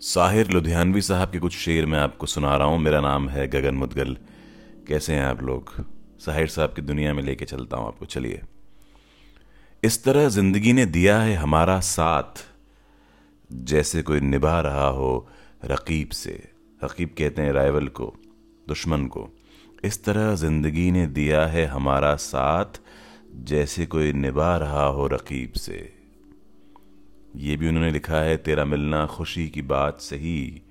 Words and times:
साहिर 0.00 0.50
लुधियानवी 0.50 1.00
साहब 1.00 1.30
के 1.30 1.38
कुछ 1.38 1.56
शेर 1.56 1.86
मैं 1.86 1.98
आपको 1.98 2.26
सुना 2.26 2.56
रहा 2.56 2.68
हूँ। 2.68 2.78
मेरा 2.78 3.00
नाम 3.00 3.28
है 3.28 3.48
गगन 3.48 3.74
मुदगल। 3.74 4.16
कैसे 4.88 5.14
हैं 5.14 5.24
आप 5.24 5.42
लोग? 5.42 5.72
साहिर 6.20 6.46
साहब 6.46 6.72
की 6.72 6.82
दुनिया 6.82 7.14
में 7.14 7.22
लेके 7.22 7.44
चलता 7.44 7.76
हूँ 7.76 7.86
आपको। 7.86 8.06
चलिए। 8.06 8.42
इस 9.84 10.04
तरह 10.04 10.28
ज़िंदगी 10.28 10.72
ने 10.72 10.86
दिया 10.86 11.18
है 11.18 11.34
हमारा 11.34 11.80
साथ। 11.80 12.44
जैसे 13.52 14.02
कोई 14.02 14.20
निभा 14.20 14.60
रहा 14.60 14.86
हो 14.86 15.28
रकीब 15.64 16.08
से। 16.08 16.48
रकीब 16.84 17.08
कहते 17.08 17.42
हैं 17.42 17.52
राइवल 17.52 17.88
को, 17.88 18.14
दुश्मन 18.68 19.06
को। 19.06 19.28
इस 19.84 20.04
तरह 20.04 20.34
ज़िंदगी 20.34 20.90
ने 20.90 21.06
दिया 21.06 21.46
है 21.46 21.66
हमारा 21.66 22.16
साथ। 22.16 22.80
जैसे 23.34 23.86
कोई 23.86 24.12
निभा 24.12 24.56
रहा 24.56 24.84
हो 24.84 25.06
रकीब 25.06 25.52
से। 25.52 26.05
ये 27.36 27.56
भी 27.56 27.68
उन्होंने 27.68 27.90
लिखा 27.90 28.20
है, 28.20 28.36
तेरा 28.36 28.64
मिलना 28.64 29.06
खुशी 29.06 29.48
की 29.48 29.62
बात 29.62 30.00
सही। 30.00 30.62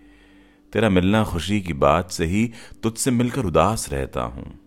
तेरा 0.73 0.89
मिलना 0.89 1.23
खुशी 1.23 1.61
की 1.61 1.73
बात 1.73 2.11
सही, 2.11 2.51
तुझसे 2.83 3.11
मिलकर 3.11 3.45
उदास 3.45 3.89
रहता 3.91 4.21
हूँ। 4.21 4.59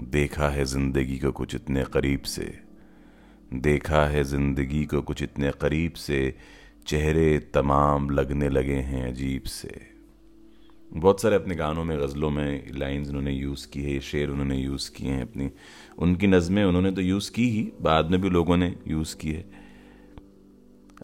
देखा 0.00 0.48
है 0.48 0.64
ज़िंदगी 0.64 1.18
को 1.18 1.32
कुछ 1.32 1.54
इतने 1.54 1.84
करीब 1.84 2.22
से। 2.22 2.58
देखा 3.54 4.06
है 4.06 4.24
ज़िंदगी 4.24 4.84
को 4.84 5.02
कुछ 5.02 5.22
इतने 5.22 5.50
करीब 5.50 5.92
से। 5.92 6.38
चेहरे 6.86 7.38
तमाम 7.38 8.10
लगने 8.10 8.48
लगे 8.48 8.74
हैं 8.74 9.08
अजीब 9.08 9.42
से। 9.42 9.93
बहुत 10.96 11.20
सारे 11.20 11.36
अपने 11.36 11.54
गानों 11.54 11.84
में, 11.84 11.98
गज़लों 11.98 12.30
में 12.30 12.70
लाइंस 12.74 13.08
उन्होंने 13.08 13.32
यूज़ 13.32 13.68
की 13.68 13.82
है, 13.82 14.00
शेर 14.00 14.30
उन्होंने 14.30 14.56
यूज़ 14.56 14.92
किए 14.92 15.10
हैं 15.10 15.22
अपनी। 15.22 15.50
उनकी 15.98 16.26
नज़में 16.26 16.64
उन्होंने 16.64 16.90
तो 16.90 17.00
यूज़ 17.00 17.32
की 17.32 17.48
ही, 17.48 17.72
बाद 17.80 18.10
में 18.10 18.20
भी 18.20 18.30
लोगों 18.30 18.56
ने 18.56 18.76
यूज़ 18.88 19.16
की 19.16 19.32
है। 19.32 19.50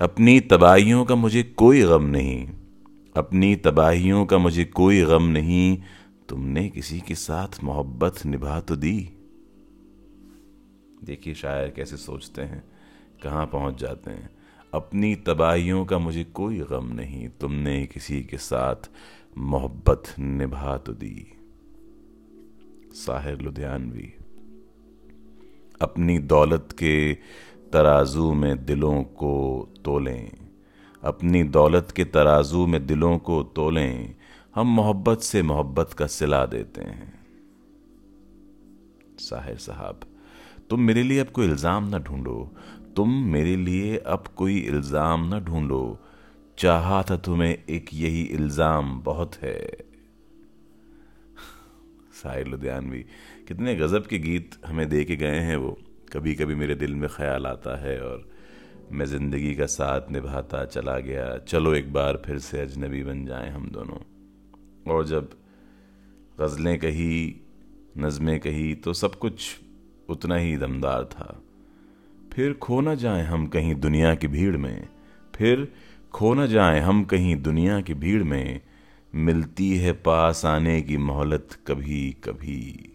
अपनी 0.01 0.41
तबाहियों 0.41 1.05
का 1.05 1.15
मुझे 1.15 1.43
कोई 1.43 1.83
गम 1.83 2.05
नहीं। 2.05 2.49
अपनी 3.17 3.57
तबाहियों 3.57 4.27
का 4.27 4.39
मुझे 4.39 4.65
कोई 4.65 5.03
गम 5.03 5.23
नहीं। 5.23 5.79
तुमने 6.29 6.69
किसी 6.69 7.01
के 7.01 7.15
साथ 7.15 7.65
मोहब्बत 7.65 8.27
निभा 8.27 8.61
तो 8.61 8.77
दी। 8.77 9.11
देखिए 11.05 11.35
शायर 11.35 11.69
कैसे 11.69 11.97
सोचते 11.97 12.43
हैं, 12.43 12.65
कहाँ 13.23 13.47
पहुँच 13.47 13.81
जाते 13.81 14.11
हैं। 14.11 14.31
अपनी 14.75 15.15
तबाहियों 15.15 15.85
का 15.85 15.99
मुझे 15.99 16.25
कोई 16.25 16.59
गम 16.59 16.87
नहीं। 16.87 17.29
तुमने 17.29 17.87
किसी 17.87 18.23
के 18.23 18.37
साथ 18.39 18.91
मोहब्बत 19.37 20.15
निभा 20.19 20.77
तो 20.77 20.93
दी। 20.93 21.27
साहिर 22.95 23.41
लुधियानवी, 23.41 24.13
अपनी 25.81 26.19
दौलत 26.19 26.69
के 26.73 27.13
तराजू 27.73 28.33
में 28.33 28.65
दिलों 28.65 29.03
को 29.03 29.35
तोलें, 29.85 30.31
अपनी 31.03 31.43
दौलत 31.51 31.93
के 31.97 32.05
तराजू 32.07 32.67
में 32.67 32.85
दिलों 32.87 33.17
को 33.21 33.43
तोलें, 33.57 34.15
हम 34.55 34.67
मोहब्बत 34.67 35.21
से 35.21 35.43
मोहब्बत 35.45 35.93
का 35.93 36.07
सिला 36.09 36.45
देते 36.47 36.83
हैं। 36.83 37.13
साहिर 39.21 39.57
साहब, 39.59 40.01
तुम 40.71 40.81
मेरे 40.81 41.03
लिए 41.03 41.21
अब 41.21 41.29
कोई 41.29 41.47
इल्ज़ाम 41.47 41.89
ना 41.89 41.99
ढूंढो, 42.01 42.51
तुम 42.97 43.11
मेरे 43.33 43.57
लिए 43.57 43.97
अब 43.97 44.25
कोई 44.37 44.59
इल्ज़ाम 44.59 45.29
ना 45.29 45.39
ढूंढो 45.41 45.99
चाहा 46.61 47.03
था 47.03 47.17
तुम्हें 47.17 47.65
एक 47.71 47.87
यही 47.95 48.23
इल्ज़ाम 48.23 49.01
बहुत 49.03 49.37
है। 49.37 49.61
साहिर 52.15 52.47
लुधियानवी, 52.47 52.99
कितने 53.49 53.75
गज़ब 53.75 54.07
के 54.07 54.19
गीत 54.19 54.57
हमें 54.67 54.89
दे 54.89 55.05
के 55.05 55.17
गए 55.17 55.39
हैं 55.41 55.57
वो। 55.57 55.71
कभी 56.13 56.35
कभी 56.35 56.55
मेरे 56.55 56.75
दिल 56.75 56.95
में 56.95 57.09
ख्याल 57.09 57.47
आता 57.47 57.77
है 57.81 57.99
और 58.01 58.29
मैं 58.93 59.07
ज़िंदगी 59.07 59.55
का 59.55 59.67
साथ 59.67 60.11
निभाता 60.11 60.65
चला 60.65 60.99
गया। 60.99 61.27
चलो 61.39 61.75
एक 61.75 61.93
बार 61.93 62.23
फिर 62.27 62.39
से 62.39 62.61
अजनबी 62.61 63.03
बन 63.03 63.25
जाएँ 63.27 63.51
हम 63.51 63.69
दोनों। 63.71 63.99
और 64.93 65.07
जब 65.07 65.31
गज़लें 66.41 66.79
कही, 66.79 67.41
नज़में 67.99 68.39
कही 68.41 68.75
तो 68.75 68.93
सब 68.93 69.15
कुछ 69.15 69.61
उतना 70.09 70.37
ही 70.37 70.57
दमदार 70.57 71.05
था। 71.05 71.43
फिर 72.33 72.53
खो 72.53 72.81
ना 72.81 72.95
जाए 72.95 73.25
हम 73.25 73.47
कहीं 73.47 73.75
दुनिया 73.75 74.15
की 74.15 74.29
भीड़ 74.29 74.57
में। 74.57 74.89
फिर 75.35 75.73
खो 76.15 76.33
न 76.35 76.47
जाए, 76.47 76.81
हम 76.81 77.03
कहीं 77.05 77.35
दुनिया 77.43 77.81
की 77.81 77.95
भीड़ 77.95 78.23
में 78.23 78.61
मिलती 79.13 79.77
है 79.77 79.93
पास 80.01 80.45
आने 80.45 80.81
की 80.83 80.97
मोहलत 80.99 81.57
कभी 81.67 82.11
कभी। 82.25 82.93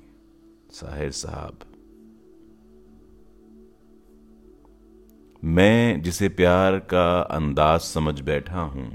साहिर 0.71 1.11
साहब, 1.11 1.59
मैं 5.43 6.01
जिसे 6.01 6.29
प्यार 6.31 6.77
का 6.91 7.19
अंदाज 7.21 7.79
समझ 7.81 8.19
बैठा 8.21 8.61
हूँ, 8.61 8.91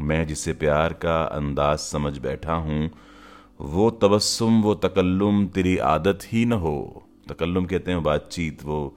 मैं 0.00 0.26
जिसे 0.26 0.52
प्यार 0.54 0.92
का 1.02 1.22
अंदाज 1.22 1.78
समझ 1.78 2.16
बैठा 2.18 2.54
हूँ, 2.54 2.90
वो 3.60 3.90
तबस्सुम, 4.02 4.62
वो 4.62 4.74
तकल्लुम 4.76 5.46
तेरी 5.48 5.76
आदत 5.88 6.18
ही 6.24 6.44
न 6.44 6.52
हो। 6.58 7.02
तकल्लुम 7.28 7.66
कहते 7.66 7.90
हैं 7.90 8.02
बातचीत, 8.02 8.64
वो 8.64 8.96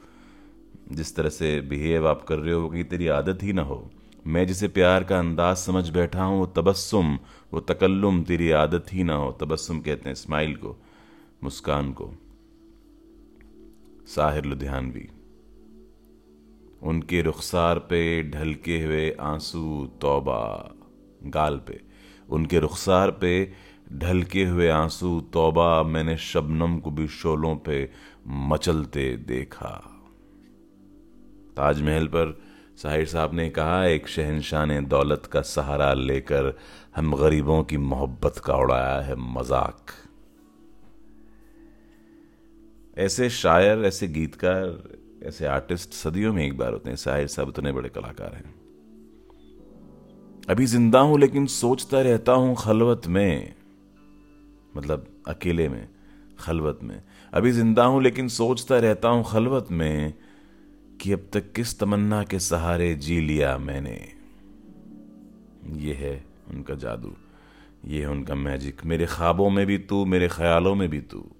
जिस 0.91 1.15
तरह 1.15 1.29
से 1.29 1.59
बिहेव 1.61 2.07
आप 2.07 2.23
कर 2.23 2.38
रहे 2.38 2.53
हो 2.53 2.69
कहीं 2.69 2.83
तेरी 2.83 3.07
आदत 3.13 3.44
ही 3.44 3.53
ना 3.53 3.61
हो। 3.63 3.83
मैं 4.25 4.45
जिसे 4.47 4.67
प्यार 4.67 5.03
का 5.03 5.19
अंदाज 5.19 5.56
समझ 5.57 5.89
बैठा 5.89 6.23
हूँ, 6.23 6.39
वो 6.39 6.45
तबस्सुम, 6.56 7.17
वो 7.53 7.59
तकल्लुम, 7.59 8.23
तेरी 8.23 8.50
आदत 8.51 8.94
ही 8.94 9.03
ना 9.03 9.16
हो। 9.16 9.31
तबस्सुम 9.31 9.79
कहते 9.79 10.09
हैं 10.09 10.16
स्माइल 10.16 10.56
को, 10.56 10.75
मुस्कान 11.44 11.91
को। 11.91 12.11
साहिर 14.07 14.45
लुधियानवी, 14.45 15.07
उनके 16.81 17.22
रुखसार 17.22 17.79
पे 17.79 18.01
ढलके 18.23 18.79
हुए 18.81 19.12
आँसू 19.22 19.89
तौबा, 20.01 20.39
गाल 21.25 21.57
पे। 21.57 21.79
उनके 22.29 22.59
रुखसार 22.59 23.12
पे 23.12 23.51
ढलके 23.94 24.44
हुए 24.45 24.67
आँसू 24.69 25.19
तौबा, 25.33 25.83
मैंने 25.83 26.17
शबनम 26.17 26.78
को 26.79 26.91
भी 26.91 27.07
शोलों 27.07 27.56
पे 27.57 27.89
मचलते 28.28 29.16
देखा। 29.17 29.75
ताजमहल 31.57 32.07
पर 32.07 32.38
साहिर 32.78 33.06
साहब 33.06 33.34
ने 33.34 33.50
कहा, 33.50 33.85
एक 33.85 34.07
शहनशाह 34.07 34.66
ने 34.66 34.79
दौलत 34.81 35.25
का 35.25 35.41
सहारा 35.41 35.94
लेकर 35.94 36.53
हम 36.95 37.16
गरीबों 37.16 37.63
की 37.63 37.78
मोहब्बत 37.78 38.38
का 38.38 38.56
उड़ाया 38.56 39.00
है 39.00 39.16
मज़ाक. 39.16 39.91
ऐसे 42.97 43.29
शायर, 43.29 43.85
ऐसे 43.85 44.07
गीतकार, 44.07 44.78
ऐसे 45.23 45.45
आर्टिस्ट 45.45 45.94
सदियों 45.94 46.33
में 46.33 46.44
एक 46.45 46.57
बार 46.57 46.73
होते 46.73 46.89
हैं। 46.89 46.97
साहिर 46.97 47.28
साहब 47.28 47.50
इतने 47.50 47.72
बड़े 47.72 47.89
कलाकार 47.89 48.35
हैं। 48.35 48.53
अभी 50.50 50.66
ज़िंदा 50.66 51.00
हूँ, 51.00 51.19
लेकिन 51.19 51.45
सोचता 51.47 52.01
रहता 52.01 52.31
हूँ 52.31 52.56
खलवत 52.56 53.07
में 53.07 53.53
मतलब 54.78 55.07
अकेले 55.28 55.69
में, 55.69 55.88
खलवत 56.39 56.79
में। 56.83 57.01
अभी 57.33 57.51
ज़िंदा 57.51 57.83
हूँ, 57.85 58.01
लेकिन 58.03 58.28
सोचता 58.28 58.79
रहता 58.79 59.09
हूँ 59.09 59.23
खलवत 59.23 59.67
में 59.72 60.13
कि 61.03 61.11
अब 61.11 61.29
तक 61.33 61.51
किस 61.51 61.79
तमन्ना 61.79 62.23
के 62.23 62.39
सहारे 62.39 62.95
जी 62.95 63.21
लिया 63.21 63.57
मैंने। 63.57 64.09
ये 65.79 65.93
है 65.93 66.25
उनका 66.49 66.75
जादू। 66.75 67.13
ये 67.85 68.01
है 68.01 68.09
उनका 68.09 68.35
मैजिक 68.35 68.85
मेरे 68.85 69.05
ख्वाबों 69.05 69.49
में 69.49 69.65
भी 69.65 69.77
तू, 69.77 70.05
मेरे 70.05 70.27
ख्यालों 70.27 70.75
में 70.75 70.89
भी 70.89 71.01
तू। 71.01 71.31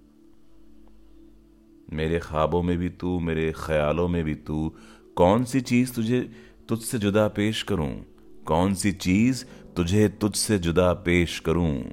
मेरे 1.94 2.20
ख्वाबों 2.20 2.64
में 2.64 2.78
भी 2.78 2.90
तू, 2.90 3.20
मेरे 3.20 3.54
ख्यालों 3.58 4.08
में 4.08 4.24
भी 4.24 4.36
तू। 4.36 4.76
कौन 5.16 5.44
सी 5.44 5.62
चीज़ 5.62 5.94
तुझे, 5.94 6.32
तुझसे 6.70 7.00
जुदा 7.00 7.28
पेश 7.28 7.64
करूँ? 7.64 8.06
कौन 8.46 8.74
सी 8.74 8.92
चीज़ 8.92 9.46
तुझे, 9.76 10.10
तुझसे 10.10 10.60
जुदा 10.60 10.94
पेश 10.94 11.40
करूँ? 11.40 11.84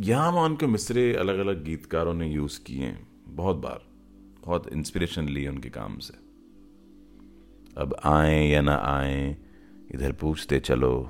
यहाँ 0.00 0.32
वहाँ 0.32 0.44
उनके 0.44 0.66
मिसरे 0.66 1.14
अलग 1.14 1.38
अलग 1.38 1.64
गीतकारों 1.64 2.14
ने 2.14 2.32
यूज़ 2.32 2.60
किए 2.64 2.84
हैं, 2.84 3.08
बहुत 3.28 3.56
बार। 3.56 3.91
बहुत 4.42 4.72
इंस्पिरेशन 4.72 5.28
ली 5.28 5.46
उनके 5.46 5.70
काम 5.70 5.98
से। 5.98 6.14
अब 7.80 7.96
आए 8.04 8.48
या 8.48 8.60
ना 8.60 8.74
आए, 8.74 9.36
इधर 9.94 10.12
पूछते 10.12 10.60
चलो। 10.60 11.02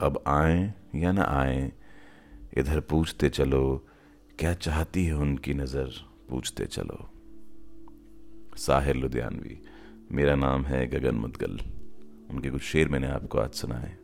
अब 0.00 0.24
आए 0.26 0.74
या 0.94 1.12
ना 1.12 1.22
आए, 1.22 1.72
इधर 2.56 2.80
पूछते 2.80 3.28
चलो। 3.28 3.86
क्या 4.38 4.54
चाहती 4.54 5.04
है 5.04 5.14
उनकी 5.14 5.54
नज़र? 5.54 5.90
पूछते 6.30 6.66
चलो। 6.66 7.10
साहिर 8.56 8.96
लुधियानवी, 8.96 9.62
मेरा 10.12 10.36
नाम 10.36 10.64
है 10.64 10.86
गगन 10.86 11.14
मुदगल। 11.14 11.58
उनके 12.30 12.50
कुछ 12.50 12.62
शेर 12.62 12.88
मैंने 12.88 13.06
आपको 13.06 13.38
आज 13.38 13.50
सुनाए। 13.50 13.96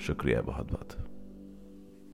शुक्रिया 0.00 0.42
बहुत 0.42 0.72
बहुत 0.72 1.05